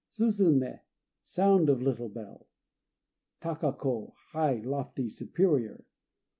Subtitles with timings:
[0.09, 0.79] Suzunë
[1.21, 2.47] "Sound of Little Bell."
[3.39, 5.85] Taka ko "High," lofty, superior.